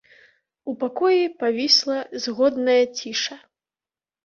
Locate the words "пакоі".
0.83-1.25